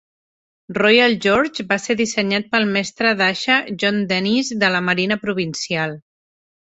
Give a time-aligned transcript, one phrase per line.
[0.77, 5.95] "Royal George" va ser dissenyat pel mestre d'aixa John Dennis de la Marina Provincial.